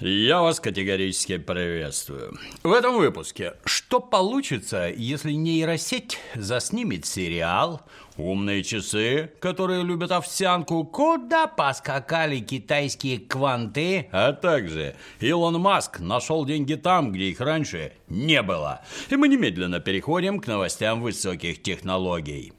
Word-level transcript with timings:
Я 0.00 0.40
вас 0.40 0.60
категорически 0.60 1.36
приветствую. 1.36 2.38
В 2.62 2.72
этом 2.72 2.96
выпуске, 2.96 3.52
что 3.66 4.00
получится, 4.00 4.88
если 4.88 5.32
нейросеть 5.32 6.18
заснимет 6.34 7.04
сериал 7.04 7.82
«Умные 8.16 8.62
часы», 8.62 9.30
которые 9.40 9.82
любят 9.82 10.10
овсянку, 10.10 10.84
куда 10.84 11.46
поскакали 11.46 12.38
китайские 12.40 13.18
кванты, 13.18 14.08
а 14.10 14.32
также 14.32 14.96
Илон 15.20 15.60
Маск 15.60 16.00
нашел 16.00 16.46
деньги 16.46 16.76
там, 16.76 17.12
где 17.12 17.24
их 17.24 17.40
раньше 17.40 17.92
не 18.08 18.40
было. 18.40 18.80
И 19.10 19.16
мы 19.16 19.28
немедленно 19.28 19.80
переходим 19.80 20.40
к 20.40 20.46
новостям 20.46 21.02
высоких 21.02 21.62
технологий. 21.62 22.54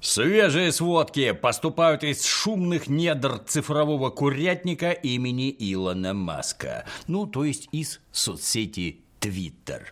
Свежие 0.00 0.72
сводки 0.72 1.32
поступают 1.32 2.04
из 2.04 2.24
шумных 2.24 2.88
недр 2.88 3.38
цифрового 3.38 4.08
курятника 4.08 4.92
имени 4.92 5.54
Илона 5.58 6.14
Маска. 6.14 6.86
Ну, 7.06 7.26
то 7.26 7.44
есть 7.44 7.68
из 7.70 8.00
соцсети 8.10 9.02
Twitter. 9.20 9.82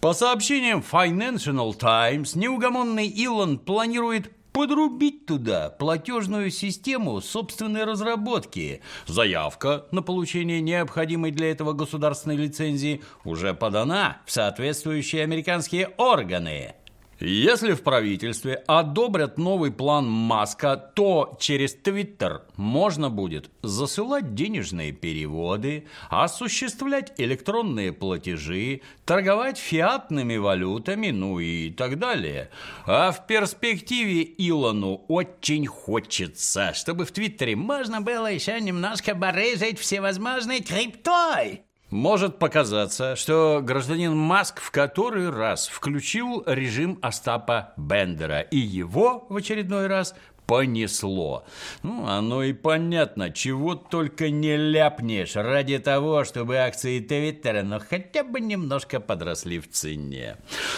По 0.00 0.14
сообщениям 0.14 0.84
Financial 0.90 1.72
Times, 1.74 2.34
неугомонный 2.34 3.06
Илон 3.06 3.58
планирует 3.58 4.32
подрубить 4.50 5.26
туда 5.26 5.68
платежную 5.68 6.50
систему 6.50 7.20
собственной 7.20 7.84
разработки. 7.84 8.80
Заявка 9.06 9.86
на 9.92 10.02
получение 10.02 10.60
необходимой 10.60 11.30
для 11.30 11.52
этого 11.52 11.72
государственной 11.72 12.36
лицензии 12.36 13.02
уже 13.22 13.54
подана 13.54 14.22
в 14.26 14.32
соответствующие 14.32 15.22
американские 15.22 15.88
органы. 15.98 16.74
Если 17.18 17.72
в 17.72 17.82
правительстве 17.82 18.62
одобрят 18.66 19.38
новый 19.38 19.70
план 19.70 20.06
Маска, 20.06 20.76
то 20.76 21.34
через 21.40 21.74
Твиттер 21.74 22.42
можно 22.56 23.08
будет 23.08 23.50
засылать 23.62 24.34
денежные 24.34 24.92
переводы, 24.92 25.86
осуществлять 26.10 27.14
электронные 27.16 27.94
платежи, 27.94 28.82
торговать 29.06 29.56
фиатными 29.56 30.36
валютами, 30.36 31.08
ну 31.08 31.38
и 31.38 31.70
так 31.70 31.98
далее. 31.98 32.50
А 32.84 33.12
в 33.12 33.26
перспективе 33.26 34.22
Илону 34.22 35.04
очень 35.08 35.66
хочется, 35.66 36.74
чтобы 36.74 37.06
в 37.06 37.12
Твиттере 37.12 37.56
можно 37.56 38.02
было 38.02 38.30
еще 38.30 38.60
немножко 38.60 39.14
барыжить 39.14 39.78
всевозможной 39.78 40.60
криптой. 40.60 41.62
Может 41.90 42.40
показаться, 42.40 43.14
что 43.14 43.60
гражданин 43.62 44.16
Маск 44.16 44.60
в 44.60 44.72
который 44.72 45.30
раз 45.30 45.68
включил 45.68 46.42
режим 46.44 46.98
Остапа 47.00 47.74
Бендера, 47.76 48.40
и 48.40 48.58
его 48.58 49.24
в 49.28 49.36
очередной 49.36 49.86
раз 49.86 50.12
понесло. 50.46 51.44
Ну, 51.82 52.06
оно 52.06 52.42
и 52.42 52.52
понятно, 52.52 53.30
чего 53.30 53.74
только 53.74 54.30
не 54.30 54.56
ляпнешь 54.56 55.36
ради 55.36 55.78
того, 55.78 56.24
чтобы 56.24 56.56
акции 56.56 57.00
Твиттера, 57.00 57.62
ну, 57.62 57.78
хотя 57.78 58.24
бы 58.24 58.40
немножко 58.40 59.00
подросли 59.00 59.58
в 59.58 59.70
цене. 59.70 60.36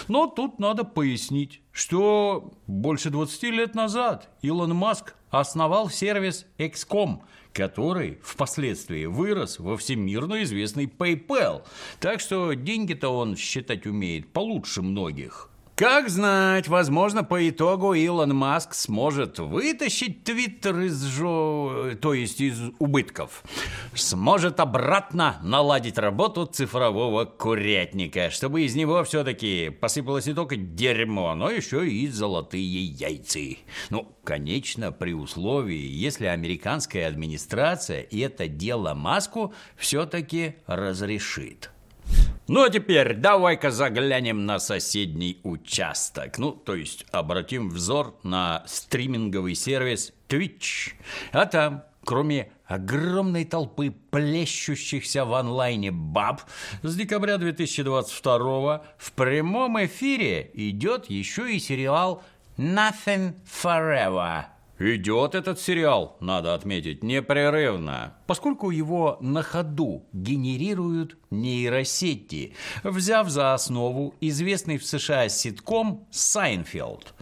Но 0.09 0.27
тут 0.27 0.59
надо 0.59 0.85
пояснить, 0.85 1.61
что 1.73 2.53
больше 2.67 3.11
20 3.11 3.43
лет 3.45 3.75
назад 3.75 4.29
Илон 4.43 4.75
Маск 4.75 5.15
основал 5.31 5.91
сервис 5.91 6.47
XCOM– 6.59 7.21
который 7.59 8.21
впоследствии 8.23 9.07
вырос 9.07 9.59
во 9.59 9.77
всемирно 9.77 10.45
известный 10.45 10.87
PayPal. 10.87 11.65
Так 11.99 12.21
что 12.21 12.53
деньги-то 12.53 13.09
он 13.09 13.37
считать 13.37 13.85
умеет 13.85 14.33
получше 14.33 14.81
многих. 14.81 15.51
Как 15.79 16.09
знать, 16.09 16.67
возможно, 16.67 17.23
по 17.23 17.49
итогу 17.49 17.95
Илон 17.95 18.35
Маск 18.35 18.75
сможет 18.75 19.39
вытащить 19.39 20.25
Твиттер 20.25 20.81
из 20.81 21.05
жо... 21.05 21.93
то 22.03 22.15
есть 22.15 22.41
из 22.41 22.59
убытков. 22.81 23.45
Сможет 23.95 24.59
обратно 24.59 25.39
наладить 25.45 25.97
работу 25.97 26.47
цифрового 26.47 27.27
курятника, 27.27 28.31
чтобы 28.31 28.63
из 28.63 28.75
него 28.75 29.05
все-таки 29.05 29.71
посыпалось 29.71 30.27
не 30.27 30.35
только 30.35 30.57
дерьмо, 30.57 31.37
но 31.37 31.49
еще 31.49 31.89
и 31.89 32.09
золотые 32.09 32.85
яйца. 32.87 33.57
Ну, 33.91 34.17
конечно, 34.25 34.91
при 34.91 35.13
условии, 35.13 35.79
если 35.79 36.27
американская 36.27 37.07
администрация 37.07 38.05
это 38.11 38.49
дело 38.49 38.95
Маску 38.95 39.55
все-таки 39.77 40.57
разрешит. 40.67 41.71
Ну 42.49 42.63
а 42.63 42.71
теперь 42.71 43.13
давай-ка 43.13 43.71
заглянем 43.71 44.47
на 44.47 44.59
соседний 44.59 45.39
участок. 45.43 46.39
Ну, 46.39 46.53
то 46.53 46.75
есть 46.75 47.05
обратим 47.13 47.69
взор 47.69 48.19
на 48.23 48.65
стриминговый 48.67 49.55
сервис 49.55 50.15
Twitch. 50.31 50.95
А 51.33 51.45
там, 51.45 51.85
кроме 52.05 52.51
огромной 52.65 53.45
толпы 53.45 53.91
плещущихся 53.91 55.27
в 55.27 55.35
онлайне 55.35 55.91
баб, 55.91 56.41
с 56.83 56.97
декабря 56.97 57.37
2022 57.37 58.83
в 58.97 59.13
прямом 59.13 59.85
эфире 59.85 60.51
идет 60.55 61.11
еще 61.11 61.55
и 61.55 61.59
сериал 61.59 62.23
Nothing 62.57 63.35
Forever– 63.45 64.47
Идет 64.81 65.35
этот 65.35 65.59
сериал, 65.59 66.17
надо 66.21 66.55
отметить, 66.55 67.03
непрерывно, 67.03 68.15
поскольку 68.29 68.71
его 68.71 69.19
на 69.21 69.43
ходу 69.43 70.07
генерируют 70.13 71.19
нейросети, 71.31 72.55
взяв 72.85 73.29
за 73.29 73.55
основу 73.55 74.15
известный 74.21 74.79
в 74.79 74.87
США 74.87 75.29
ситком 75.29 76.07
«Сайнфилд». 76.13 77.13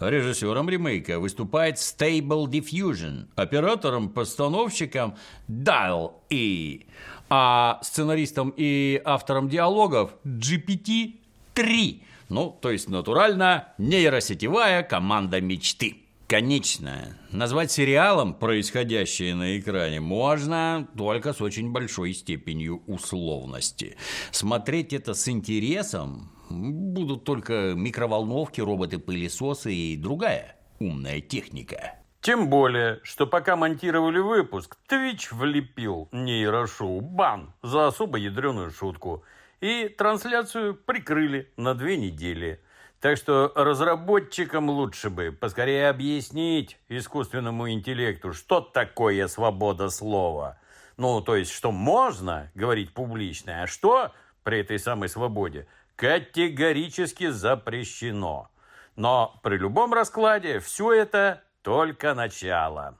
Режиссером 0.00 0.68
ремейка 0.68 1.18
выступает 1.18 1.76
Stable 1.76 2.44
Diffusion, 2.44 3.28
оператором-постановщиком 3.36 5.16
DALL-E, 5.48 6.84
а 7.30 7.80
сценаристом 7.82 8.52
и 8.54 9.00
автором 9.02 9.48
диалогов 9.48 10.10
GPT-3, 10.26 12.02
ну, 12.28 12.58
то 12.60 12.70
есть 12.70 12.90
натурально 12.90 13.68
нейросетевая 13.78 14.82
команда 14.82 15.40
мечты. 15.40 15.96
Конечно, 16.28 17.16
назвать 17.32 17.70
сериалом 17.70 18.34
происходящее 18.34 19.34
на 19.34 19.58
экране 19.58 19.98
можно 20.00 20.86
только 20.94 21.32
с 21.32 21.40
очень 21.40 21.72
большой 21.72 22.12
степенью 22.12 22.82
условности. 22.86 23.96
Смотреть 24.30 24.92
это 24.92 25.14
с 25.14 25.26
интересом 25.30 26.30
будут 26.50 27.24
только 27.24 27.72
микроволновки, 27.74 28.60
роботы-пылесосы 28.60 29.72
и 29.72 29.96
другая 29.96 30.56
умная 30.80 31.22
техника. 31.22 31.94
Тем 32.20 32.50
более, 32.50 33.00
что 33.04 33.26
пока 33.26 33.56
монтировали 33.56 34.18
выпуск, 34.18 34.76
Twitch 34.86 35.28
влепил 35.34 36.10
нейрошоу 36.12 37.00
бан 37.00 37.54
за 37.62 37.86
особо 37.86 38.18
ядреную 38.18 38.70
шутку. 38.70 39.24
И 39.62 39.88
трансляцию 39.88 40.74
прикрыли 40.74 41.50
на 41.56 41.74
две 41.74 41.96
недели– 41.96 42.60
так 43.00 43.16
что 43.16 43.52
разработчикам 43.54 44.70
лучше 44.70 45.10
бы 45.10 45.30
поскорее 45.30 45.88
объяснить 45.88 46.78
искусственному 46.88 47.70
интеллекту, 47.70 48.32
что 48.32 48.60
такое 48.60 49.28
свобода 49.28 49.88
слова. 49.88 50.58
Ну, 50.96 51.20
то 51.20 51.36
есть, 51.36 51.52
что 51.52 51.70
можно 51.70 52.50
говорить 52.54 52.92
публично, 52.92 53.62
а 53.62 53.66
что 53.66 54.12
при 54.42 54.60
этой 54.60 54.78
самой 54.78 55.08
свободе 55.08 55.68
категорически 55.94 57.28
запрещено. 57.28 58.50
Но 58.96 59.38
при 59.44 59.56
любом 59.56 59.94
раскладе 59.94 60.58
все 60.58 60.92
это 60.92 61.44
только 61.62 62.14
начало. 62.14 62.98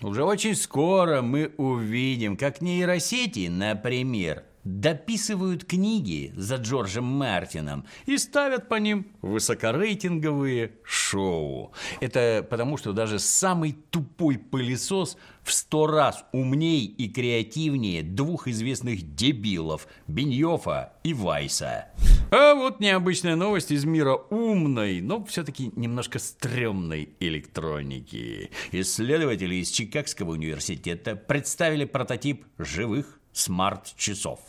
Уже 0.00 0.24
очень 0.24 0.54
скоро 0.54 1.20
мы 1.20 1.52
увидим, 1.58 2.36
как 2.36 2.60
нейросети, 2.60 3.48
например, 3.48 4.44
дописывают 4.64 5.64
книги 5.64 6.32
за 6.36 6.56
Джорджем 6.56 7.04
Мартином 7.04 7.86
и 8.06 8.18
ставят 8.18 8.68
по 8.68 8.74
ним 8.76 9.06
высокорейтинговые 9.22 10.72
шоу. 10.84 11.72
Это 12.00 12.46
потому, 12.48 12.76
что 12.76 12.92
даже 12.92 13.18
самый 13.18 13.76
тупой 13.90 14.38
пылесос 14.38 15.16
в 15.42 15.52
сто 15.52 15.86
раз 15.86 16.24
умней 16.32 16.84
и 16.84 17.08
креативнее 17.08 18.02
двух 18.02 18.48
известных 18.48 19.14
дебилов 19.14 19.88
Беньёфа 20.06 20.92
и 21.02 21.14
Вайса. 21.14 21.86
А 22.30 22.54
вот 22.54 22.80
необычная 22.80 23.36
новость 23.36 23.70
из 23.70 23.86
мира 23.86 24.14
умной, 24.14 25.00
но 25.00 25.24
все-таки 25.24 25.72
немножко 25.76 26.18
стрёмной 26.18 27.10
электроники. 27.20 28.50
Исследователи 28.72 29.54
из 29.54 29.70
Чикагского 29.70 30.32
университета 30.32 31.16
представили 31.16 31.86
прототип 31.86 32.44
живых 32.58 33.18
смарт-часов. 33.38 34.40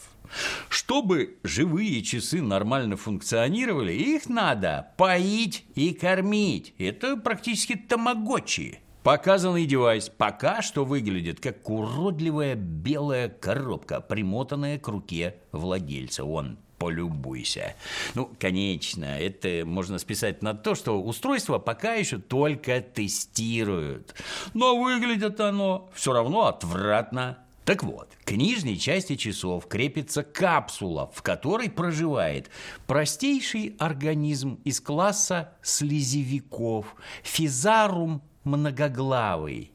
Чтобы 0.67 1.37
живые 1.43 2.01
часы 2.03 2.41
нормально 2.41 2.97
функционировали, 2.97 3.93
их 3.93 4.29
надо 4.29 4.91
поить 4.97 5.65
и 5.75 5.93
кормить. 5.93 6.73
Это 6.77 7.17
практически 7.17 7.75
тамагочи. 7.75 8.79
Показанный 9.03 9.65
девайс 9.65 10.09
пока 10.09 10.61
что 10.61 10.85
выглядит 10.85 11.39
как 11.39 11.67
уродливая 11.69 12.55
белая 12.55 13.29
коробка, 13.29 14.01
примотанная 14.01 14.77
к 14.77 14.87
руке 14.87 15.35
владельца. 15.51 16.25
Он 16.25 16.57
полюбуйся. 16.77 17.75
Ну, 18.15 18.29
конечно, 18.39 19.05
это 19.05 19.65
можно 19.65 19.99
списать 19.99 20.41
на 20.41 20.53
то, 20.53 20.75
что 20.75 21.01
устройство 21.01 21.59
пока 21.59 21.93
еще 21.93 22.17
только 22.17 22.81
тестируют. 22.81 24.15
Но 24.53 24.81
выглядит 24.81 25.39
оно 25.39 25.89
все 25.93 26.13
равно 26.13 26.47
отвратно. 26.47 27.37
Так 27.69 27.83
вот, 27.83 28.09
к 28.25 28.31
нижней 28.31 28.79
части 28.79 29.15
часов 29.15 29.67
крепится 29.67 30.23
капсула, 30.23 31.11
в 31.13 31.21
которой 31.21 31.69
проживает 31.69 32.49
простейший 32.87 33.75
организм 33.77 34.59
из 34.63 34.81
класса 34.81 35.53
слезевиков– 35.61 36.95
физарум 37.23 38.23
многоглавый. 38.43 39.71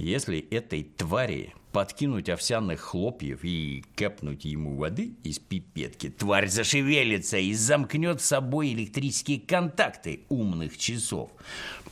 Если 0.00 0.38
этой 0.50 0.82
твари 0.82 1.52
подкинуть 1.72 2.30
овсяных 2.30 2.80
хлопьев 2.80 3.40
и 3.44 3.84
капнуть 3.94 4.46
ему 4.46 4.74
воды 4.74 5.12
из 5.24 5.38
пипетки, 5.38 6.08
тварь 6.08 6.48
зашевелится 6.48 7.36
и 7.36 7.52
замкнет 7.52 8.22
с 8.22 8.24
собой 8.24 8.72
электрические 8.72 9.40
контакты 9.40 10.22
умных 10.30 10.78
часов. 10.78 11.30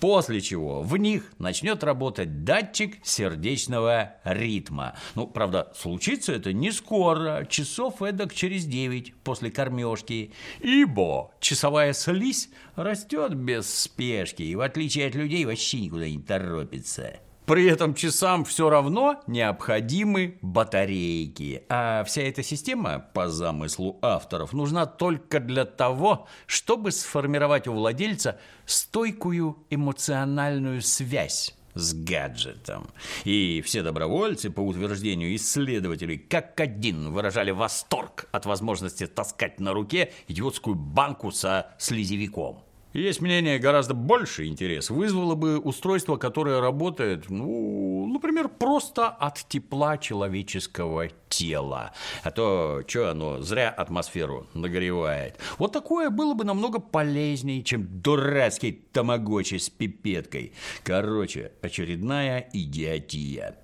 После 0.00 0.40
чего 0.40 0.80
в 0.80 0.96
них 0.96 1.34
начнет 1.38 1.84
работать 1.84 2.44
датчик 2.44 2.96
сердечного 3.04 4.14
ритма. 4.24 4.96
Ну, 5.14 5.26
правда, 5.26 5.70
случится 5.76 6.32
это 6.32 6.54
не 6.54 6.72
скоро, 6.72 7.46
часов 7.50 8.00
эдак 8.00 8.34
через 8.34 8.64
9 8.64 9.16
после 9.16 9.50
кормежки, 9.50 10.32
ибо 10.60 11.32
часовая 11.40 11.92
слизь 11.92 12.48
растет 12.74 13.34
без 13.34 13.68
спешки 13.68 14.44
и, 14.44 14.54
в 14.54 14.62
отличие 14.62 15.08
от 15.08 15.14
людей, 15.14 15.44
вообще 15.44 15.82
никуда 15.82 16.08
не 16.08 16.22
торопится. 16.22 17.20
При 17.48 17.64
этом 17.64 17.94
часам 17.94 18.44
все 18.44 18.68
равно 18.68 19.22
необходимы 19.26 20.36
батарейки. 20.42 21.62
А 21.70 22.04
вся 22.04 22.20
эта 22.20 22.42
система, 22.42 22.98
по 23.14 23.30
замыслу 23.30 23.98
авторов, 24.02 24.52
нужна 24.52 24.84
только 24.84 25.40
для 25.40 25.64
того, 25.64 26.26
чтобы 26.44 26.92
сформировать 26.92 27.66
у 27.66 27.72
владельца 27.72 28.38
стойкую 28.66 29.56
эмоциональную 29.70 30.82
связь 30.82 31.54
с 31.72 31.94
гаджетом. 31.94 32.88
И 33.24 33.62
все 33.64 33.82
добровольцы, 33.82 34.50
по 34.50 34.60
утверждению 34.60 35.34
исследователей, 35.34 36.18
как 36.18 36.60
один 36.60 37.12
выражали 37.12 37.50
восторг 37.50 38.28
от 38.30 38.44
возможности 38.44 39.06
таскать 39.06 39.58
на 39.58 39.72
руке 39.72 40.12
идиотскую 40.26 40.76
банку 40.76 41.32
со 41.32 41.68
слезевиком. 41.78 42.67
Есть 42.94 43.20
мнение, 43.20 43.58
гораздо 43.58 43.92
больше 43.92 44.46
интерес 44.46 44.88
вызвало 44.88 45.34
бы 45.34 45.58
устройство, 45.58 46.16
которое 46.16 46.60
работает, 46.60 47.28
ну, 47.28 48.06
например, 48.06 48.48
просто 48.48 49.08
от 49.08 49.46
тепла 49.46 49.98
человеческого 49.98 51.08
тела. 51.28 51.92
А 52.22 52.30
то, 52.30 52.82
что 52.86 53.10
оно, 53.10 53.42
зря 53.42 53.68
атмосферу 53.68 54.46
нагревает. 54.54 55.38
Вот 55.58 55.72
такое 55.72 56.08
было 56.08 56.32
бы 56.32 56.44
намного 56.44 56.80
полезнее, 56.80 57.62
чем 57.62 57.86
дурацкий 58.00 58.72
тамагочи 58.72 59.56
с 59.56 59.68
пипеткой. 59.68 60.54
Короче, 60.82 61.52
очередная 61.60 62.48
идиотия. 62.54 63.58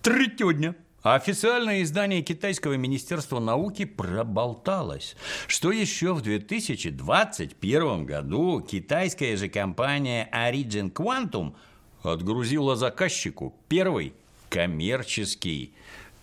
Третьего 0.00 0.54
дня. 0.54 0.76
А 1.04 1.16
официальное 1.16 1.82
издание 1.82 2.22
китайского 2.22 2.78
министерства 2.78 3.38
науки 3.38 3.84
проболталось, 3.84 5.16
что 5.46 5.70
еще 5.70 6.14
в 6.14 6.22
2021 6.22 8.06
году 8.06 8.62
китайская 8.62 9.36
же 9.36 9.50
компания 9.50 10.30
Origin 10.32 10.90
Quantum 10.90 11.56
отгрузила 12.02 12.74
заказчику 12.74 13.54
первый 13.68 14.14
коммерческий 14.48 15.74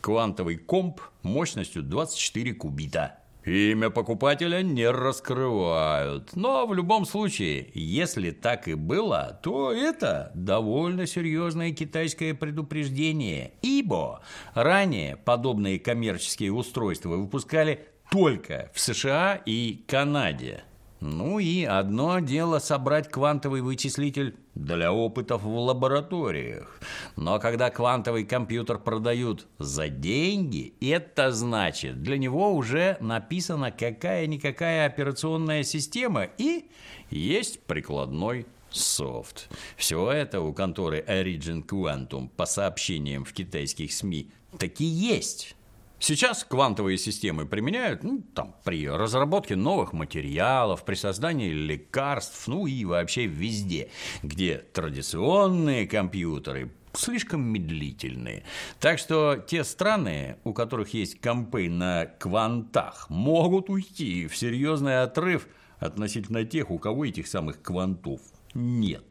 квантовый 0.02 0.58
комп 0.58 1.00
мощностью 1.22 1.84
24 1.84 2.56
кубита. 2.56 3.21
Имя 3.44 3.90
покупателя 3.90 4.62
не 4.62 4.88
раскрывают. 4.90 6.36
Но 6.36 6.68
в 6.68 6.76
любом 6.76 7.06
случае, 7.06 7.72
если 7.74 8.30
так 8.30 8.68
и 8.68 8.76
было, 8.76 9.40
то 9.42 9.72
это 9.72 10.32
довольно 10.36 11.08
серьезное 11.08 11.72
китайское 11.72 12.36
предупреждение. 12.36 13.54
Ибо 13.64 14.22
ранее 14.54 15.18
подобные 15.18 15.80
коммерческие 15.80 16.52
устройства 16.54 17.16
выпускали 17.16 17.88
только 18.12 18.70
в 18.76 18.80
США 18.80 19.42
и 19.44 19.84
Канаде. 19.88 20.64
Ну 21.00 21.40
и 21.40 21.64
одно 21.64 22.20
дело 22.20 22.60
собрать 22.60 23.10
квантовый 23.10 23.62
вычислитель 23.62 24.36
для 24.56 24.92
опытов 24.92 25.44
в 25.44 25.58
лабораториях. 25.58 26.80
Но 27.16 27.40
когда 27.40 27.70
квантовый 27.70 28.26
компьютер 28.26 28.80
продают 28.80 29.48
за 29.60 29.88
деньги, 29.88 30.74
это 30.82 31.32
значит, 31.32 32.02
для 32.04 32.18
него 32.18 32.54
уже 32.54 32.98
написана 33.00 33.72
какая-никакая 33.72 34.86
операционная 34.86 35.64
система 35.64 36.24
и 36.38 36.70
есть 37.10 37.62
прикладной 37.62 38.46
софт. 38.70 39.50
Все 39.78 40.12
это 40.12 40.42
у 40.42 40.54
конторы 40.54 41.04
Origin 41.08 41.66
Quantum 41.66 42.30
по 42.36 42.46
сообщениям 42.46 43.26
в 43.26 43.34
китайских 43.34 43.94
СМИ 43.94 44.32
таки 44.58 44.86
есть. 44.86 45.56
Сейчас 46.02 46.44
квантовые 46.44 46.98
системы 46.98 47.46
применяют 47.46 48.02
ну, 48.04 48.24
там, 48.34 48.56
при 48.64 48.90
разработке 48.90 49.56
новых 49.56 49.94
материалов, 49.94 50.84
при 50.84 50.96
создании 50.96 51.52
лекарств, 51.54 52.48
ну 52.48 52.66
и 52.66 52.86
вообще 52.86 53.28
везде, 53.28 53.92
где 54.24 54.58
традиционные 54.74 55.88
компьютеры 55.88 56.72
слишком 56.94 57.44
медлительные. 57.44 58.44
Так 58.80 58.98
что 58.98 59.36
те 59.36 59.64
страны, 59.64 60.38
у 60.44 60.54
которых 60.54 60.92
есть 60.96 61.22
компы 61.22 61.70
на 61.70 62.08
квантах, 62.18 63.08
могут 63.12 63.70
уйти 63.70 64.26
в 64.26 64.36
серьезный 64.36 65.04
отрыв 65.04 65.48
относительно 65.78 66.46
тех, 66.46 66.72
у 66.72 66.80
кого 66.80 67.06
этих 67.06 67.28
самых 67.28 67.62
квантов 67.62 68.22
нет. 68.56 69.04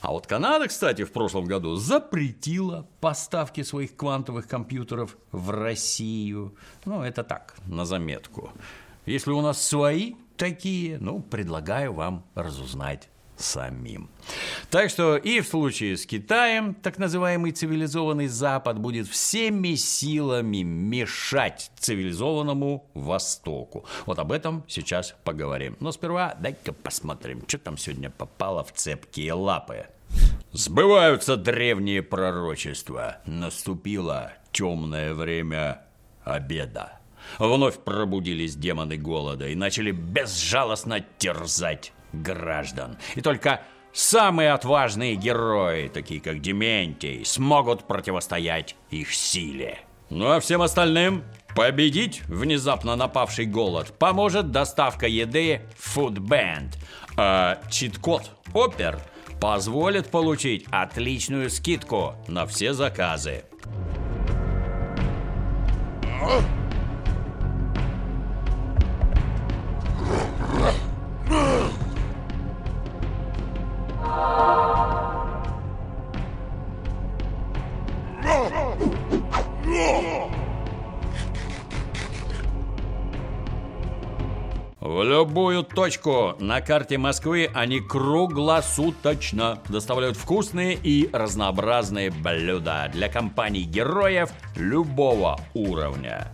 А 0.00 0.12
вот 0.12 0.26
Канада, 0.26 0.66
кстати, 0.68 1.04
в 1.04 1.12
прошлом 1.12 1.44
году 1.44 1.76
запретила 1.76 2.86
поставки 3.00 3.62
своих 3.62 3.96
квантовых 3.96 4.48
компьютеров 4.48 5.16
в 5.30 5.50
Россию. 5.50 6.54
Ну, 6.86 7.02
это 7.02 7.22
так, 7.22 7.54
на 7.66 7.84
заметку. 7.84 8.50
Если 9.04 9.30
у 9.30 9.42
нас 9.42 9.62
свои 9.62 10.14
такие, 10.36 10.98
ну, 10.98 11.20
предлагаю 11.20 11.92
вам 11.92 12.24
разузнать 12.34 13.08
самим. 13.36 14.08
Так 14.70 14.88
что 14.88 15.16
и 15.16 15.40
в 15.40 15.48
случае 15.48 15.96
с 15.96 16.06
Китаем 16.06 16.74
так 16.74 16.96
называемый 16.98 17.50
цивилизованный 17.50 18.28
Запад 18.28 18.78
будет 18.78 19.08
всеми 19.08 19.74
силами 19.74 20.62
мешать 20.62 21.72
цивилизованному 21.76 22.88
Востоку. 22.94 23.84
Вот 24.06 24.20
об 24.20 24.30
этом 24.30 24.62
сейчас 24.68 25.16
поговорим. 25.24 25.76
Но 25.80 25.90
сперва 25.90 26.36
дай-ка 26.38 26.72
посмотрим, 26.72 27.42
что 27.48 27.58
там 27.58 27.76
сегодня 27.76 28.10
попало 28.10 28.62
в 28.62 28.72
цепкие 28.72 29.32
лапы. 29.32 29.86
Сбываются 30.52 31.36
древние 31.36 32.02
пророчества. 32.02 33.18
Наступило 33.26 34.34
темное 34.52 35.14
время 35.14 35.82
обеда. 36.22 37.00
Вновь 37.40 37.78
пробудились 37.78 38.54
демоны 38.54 38.96
голода 38.96 39.48
и 39.48 39.56
начали 39.56 39.90
безжалостно 39.90 41.04
терзать 41.18 41.92
граждан. 42.12 42.98
И 43.16 43.20
только 43.20 43.62
самые 43.92 44.52
отважные 44.52 45.14
герои, 45.14 45.88
такие 45.88 46.20
как 46.20 46.40
Дементий, 46.40 47.24
смогут 47.24 47.86
противостоять 47.86 48.76
их 48.90 49.14
силе. 49.14 49.78
Ну 50.10 50.30
а 50.30 50.40
всем 50.40 50.62
остальным 50.62 51.24
победить 51.54 52.22
внезапно 52.26 52.96
напавший 52.96 53.46
голод 53.46 53.96
поможет 53.98 54.50
доставка 54.50 55.06
еды 55.06 55.62
Food 55.78 56.16
Band. 56.16 56.74
А 57.16 57.60
чит-код 57.70 58.30
Опер 58.52 59.00
позволит 59.40 60.10
получить 60.10 60.66
отличную 60.70 61.50
скидку 61.50 62.14
на 62.28 62.46
все 62.46 62.72
заказы. 62.72 63.44
Oh! 66.22 66.59
Любую 85.20 85.64
точку 85.64 86.34
на 86.38 86.62
карте 86.62 86.96
Москвы 86.96 87.50
они 87.52 87.80
круглосуточно 87.80 89.62
доставляют 89.68 90.16
вкусные 90.16 90.78
и 90.82 91.10
разнообразные 91.12 92.10
блюда 92.10 92.90
для 92.90 93.10
компаний 93.10 93.64
героев 93.64 94.30
любого 94.56 95.38
уровня. 95.52 96.28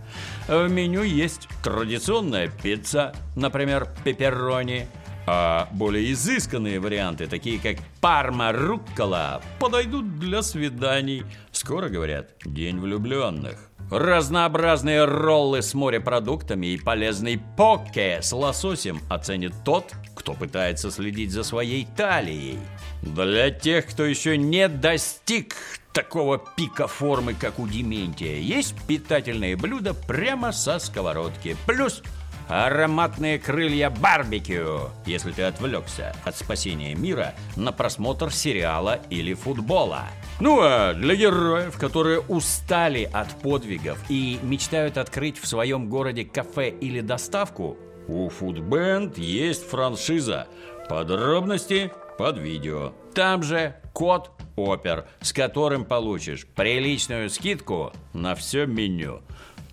В 0.47 0.69
меню 0.69 1.03
есть 1.03 1.49
традиционная 1.61 2.47
пицца, 2.47 3.13
например, 3.35 3.89
пепперони, 4.05 4.87
а 5.25 5.67
более 5.73 6.13
изысканные 6.13 6.79
варианты, 6.79 7.27
такие 7.27 7.59
как 7.59 7.85
парма 7.99 8.53
руккола, 8.53 9.41
подойдут 9.59 10.17
для 10.17 10.41
свиданий. 10.41 11.25
Скоро, 11.51 11.89
говорят, 11.89 12.29
день 12.45 12.79
влюбленных. 12.79 13.66
Разнообразные 13.89 15.05
роллы 15.05 15.61
с 15.61 15.73
морепродуктами 15.73 16.67
и 16.67 16.77
полезный 16.77 17.39
поке 17.55 18.19
с 18.21 18.33
лососем 18.33 18.99
оценит 19.09 19.53
тот, 19.63 19.93
кто 20.13 20.33
пытается 20.33 20.91
следить 20.91 21.31
за 21.31 21.43
своей 21.43 21.87
талией. 21.95 22.59
Для 23.01 23.49
тех, 23.49 23.87
кто 23.87 24.03
еще 24.03 24.37
не 24.37 24.67
достиг 24.67 25.55
такого 25.93 26.37
пика 26.37 26.87
формы, 26.87 27.33
как 27.33 27.59
у 27.59 27.67
Дементия, 27.67 28.35
есть 28.35 28.75
питательные 28.87 29.55
блюда 29.55 29.93
прямо 29.93 30.51
со 30.51 30.79
сковородки. 30.79 31.55
Плюс 31.65 32.03
ароматные 32.49 33.39
крылья 33.39 33.89
барбекю, 33.89 34.89
если 35.05 35.31
ты 35.31 35.43
отвлекся 35.43 36.13
от 36.25 36.35
спасения 36.35 36.93
мира 36.93 37.35
на 37.55 37.71
просмотр 37.71 38.33
сериала 38.33 38.99
или 39.09 39.33
футбола. 39.33 40.09
Ну 40.39 40.59
а 40.61 40.93
для 40.93 41.15
героев, 41.15 41.77
которые 41.79 42.19
устали 42.19 43.09
от 43.11 43.29
подвигов 43.41 43.97
и 44.07 44.39
мечтают 44.43 44.97
открыть 44.97 45.39
в 45.39 45.47
своем 45.47 45.89
городе 45.89 46.25
кафе 46.25 46.69
или 46.69 47.01
доставку, 47.01 47.77
у 48.07 48.29
Foodband 48.29 49.19
есть 49.19 49.67
франшиза. 49.67 50.47
Подробности 50.87 51.91
под 52.19 52.37
видео. 52.37 52.93
Там 53.15 53.41
же 53.41 53.75
код 53.93 54.31
Опер, 54.55 55.07
с 55.21 55.33
которым 55.33 55.85
получишь 55.85 56.45
приличную 56.47 57.29
скидку 57.29 57.91
на 58.13 58.35
все 58.35 58.65
меню. 58.67 59.21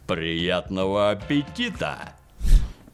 Приятного 0.06 1.11
аппетита! 1.11 2.14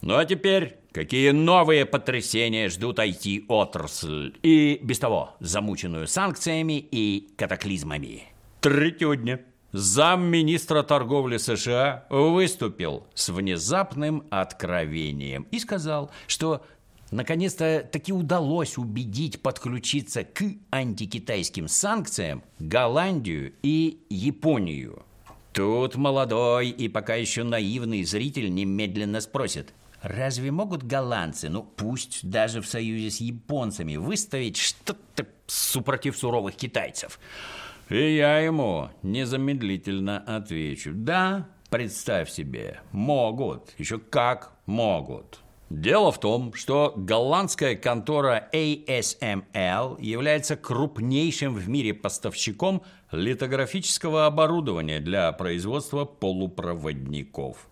Ну 0.01 0.17
а 0.17 0.25
теперь, 0.25 0.80
какие 0.91 1.31
новые 1.31 1.85
потрясения 1.85 2.69
ждут 2.69 2.99
IT-отрасль 2.99 4.33
и, 4.43 4.79
без 4.81 4.99
того, 4.99 5.35
замученную 5.39 6.07
санкциями 6.07 6.79
и 6.79 7.29
катаклизмами? 7.37 8.25
Третьего 8.59 9.15
дня 9.15 9.39
замминистра 9.71 10.83
торговли 10.83 11.37
США 11.37 12.05
выступил 12.09 13.07
с 13.13 13.29
внезапным 13.29 14.23
откровением 14.29 15.47
и 15.51 15.59
сказал, 15.59 16.11
что 16.27 16.63
наконец-то 17.11 17.87
таки 17.91 18.11
удалось 18.13 18.77
убедить 18.77 19.41
подключиться 19.41 20.23
к 20.23 20.43
антикитайским 20.71 21.67
санкциям 21.67 22.43
Голландию 22.59 23.53
и 23.63 23.99
Японию. 24.09 25.03
Тут 25.53 25.95
молодой 25.95 26.69
и 26.69 26.87
пока 26.87 27.15
еще 27.15 27.43
наивный 27.43 28.03
зритель 28.03 28.53
немедленно 28.53 29.19
спросит, 29.19 29.73
разве 30.01 30.51
могут 30.51 30.83
голландцы, 30.83 31.49
ну 31.49 31.63
пусть 31.63 32.27
даже 32.29 32.61
в 32.61 32.67
союзе 32.67 33.11
с 33.11 33.21
японцами, 33.21 33.95
выставить 33.95 34.57
что-то 34.57 35.27
супротив 35.47 36.17
суровых 36.17 36.55
китайцев? 36.55 37.19
И 37.89 38.15
я 38.15 38.39
ему 38.39 38.89
незамедлительно 39.03 40.19
отвечу, 40.19 40.91
да, 40.93 41.47
представь 41.69 42.29
себе, 42.29 42.79
могут, 42.91 43.73
еще 43.77 43.99
как 43.99 44.53
могут. 44.65 45.39
Дело 45.69 46.11
в 46.11 46.19
том, 46.19 46.53
что 46.53 46.93
голландская 46.97 47.75
контора 47.75 48.49
ASML 48.51 50.01
является 50.01 50.57
крупнейшим 50.57 51.55
в 51.55 51.69
мире 51.69 51.93
поставщиком 51.93 52.83
литографического 53.11 54.25
оборудования 54.25 54.99
для 54.99 55.31
производства 55.31 56.03
полупроводников 56.03 57.69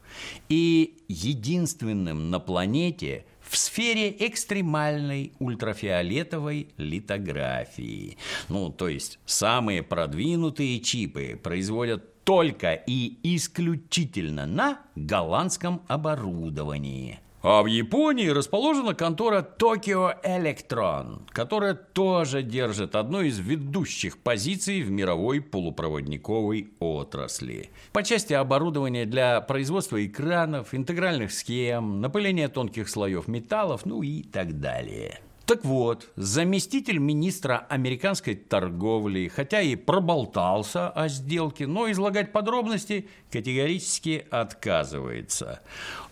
и 0.50 0.98
единственным 1.08 2.30
на 2.30 2.40
планете 2.40 3.26
в 3.42 3.58
сфере 3.58 4.16
экстремальной 4.20 5.34
ультрафиолетовой 5.40 6.70
литографии. 6.78 8.18
Ну, 8.48 8.70
то 8.70 8.88
есть 8.88 9.20
самые 9.26 9.82
продвинутые 9.82 10.80
чипы 10.80 11.40
производят 11.42 12.24
только 12.24 12.74
и 12.74 13.18
исключительно 13.24 14.46
на 14.46 14.80
голландском 14.96 15.82
оборудовании– 15.88 17.20
а 17.42 17.62
в 17.64 17.68
Японии 17.68 18.28
расположена 18.28 18.94
контора 18.94 19.48
Tokyo 19.58 20.14
Electron, 20.24 21.22
которая 21.30 21.74
тоже 21.74 22.44
держит 22.44 22.96
одну 22.96 23.22
из 23.22 23.40
ведущих 23.40 24.18
позиций 24.18 24.82
в 24.82 24.92
мировой 24.92 25.42
полупроводниковой 25.42 26.72
отрасли. 26.80 27.70
По 27.94 28.04
части 28.04 28.34
оборудования 28.34 29.06
для 29.06 29.42
производства 29.42 30.06
экранов, 30.06 30.74
интегральных 30.74 31.32
схем, 31.32 32.02
напыления 32.02 32.50
тонких 32.50 32.90
слоев 32.90 33.28
металлов, 33.28 33.86
ну 33.86 34.04
и 34.04 34.24
так 34.24 34.60
далее. 34.60 35.20
Так 35.50 35.66
вот, 35.66 36.12
заместитель 36.16 37.00
министра 37.00 37.66
американской 37.70 38.36
торговли, 38.36 39.30
хотя 39.30 39.62
и 39.62 39.76
проболтался 39.76 40.90
о 40.90 41.08
сделке, 41.08 41.66
но 41.66 41.90
излагать 41.90 42.32
подробности 42.32 43.10
категорически 43.32 44.28
отказывается. 44.30 45.62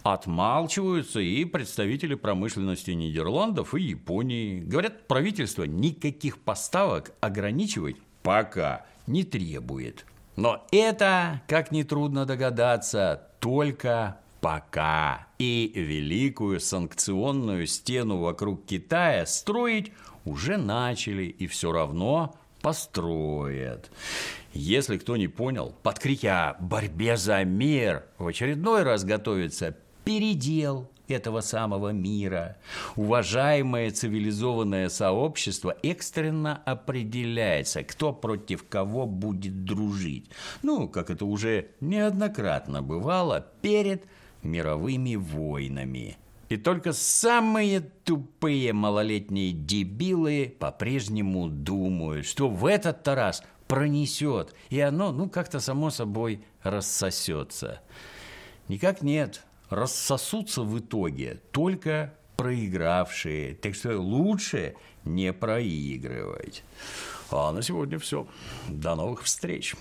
Отмалчиваются 0.02 1.20
и 1.20 1.46
представители 1.46 2.16
промышленности 2.16 2.90
Нидерландов 2.90 3.76
и 3.76 3.82
Японии. 3.84 4.60
Говорят, 4.60 5.06
правительство 5.06 5.66
никаких 5.66 6.40
поставок 6.40 7.12
ограничивать 7.20 7.98
пока 8.24 8.88
не 9.06 9.24
требует. 9.24 10.04
Но 10.36 10.66
это, 10.72 11.44
как 11.48 11.72
нетрудно 11.72 12.26
догадаться, 12.26 13.28
только 13.40 14.18
пока. 14.42 15.28
И 15.40 15.72
великую 15.76 16.60
санкционную 16.60 17.68
стену 17.68 18.18
вокруг 18.18 18.66
Китая 18.66 19.26
строить 19.26 19.92
уже 20.26 20.58
начали 20.58 21.24
и 21.24 21.48
все 21.48 21.72
равно 21.72 22.36
построят. 22.62 23.92
Если 24.54 24.98
кто 24.98 25.18
не 25.18 25.28
понял, 25.28 25.76
под 25.84 26.00
крики 26.00 26.26
о 26.26 26.56
борьбе 26.60 27.18
за 27.18 27.44
мир 27.44 28.06
в 28.18 28.28
очередной 28.28 28.84
раз 28.84 29.04
готовится 29.04 29.76
передел 30.04 30.90
этого 31.08 31.42
самого 31.42 31.90
мира. 31.90 32.58
Уважаемое 32.96 33.92
цивилизованное 33.92 34.90
сообщество 34.90 35.76
экстренно 35.84 36.62
определяется, 36.66 37.84
кто 37.84 38.14
против 38.14 38.68
кого 38.68 39.06
будет 39.06 39.64
дружить. 39.64 40.30
Ну, 40.64 40.88
как 40.88 41.10
это 41.10 41.26
уже 41.26 41.70
неоднократно 41.80 42.82
бывало 42.82 43.46
перед 43.62 44.04
мировыми 44.48 45.16
войнами. 45.16 46.18
И 46.50 46.58
только 46.58 46.94
самые 46.94 47.82
тупые 47.82 48.74
малолетние 48.74 49.52
дебилы 49.52 50.56
по-прежнему 50.60 51.50
думают, 51.50 52.26
что 52.26 52.50
в 52.50 52.66
этот-то 52.66 53.16
раз 53.16 53.44
пронесет, 53.68 54.56
и 54.70 54.80
оно, 54.80 55.12
ну, 55.12 55.30
как-то 55.30 55.60
само 55.60 55.90
собой 55.90 56.42
рассосется. 56.64 57.82
Никак 58.70 59.02
нет. 59.02 59.44
Рассосутся 59.70 60.62
в 60.62 60.80
итоге 60.80 61.42
только 61.52 62.14
проигравшие. 62.38 63.56
Так 63.56 63.76
что 63.76 63.98
лучше 63.98 64.76
не 65.04 65.34
проигрывать. 65.34 66.64
А 67.30 67.52
на 67.52 67.62
сегодня 67.62 68.00
все. 68.00 68.26
До 68.70 68.96
новых 68.96 69.24
встреч. 69.24 69.76